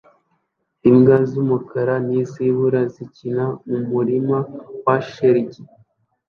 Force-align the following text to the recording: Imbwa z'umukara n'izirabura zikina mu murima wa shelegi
Imbwa 0.89 1.17
z'umukara 1.29 1.95
n'izirabura 2.07 2.81
zikina 2.93 3.45
mu 3.69 3.79
murima 3.91 4.37
wa 4.85 4.95
shelegi 5.09 5.61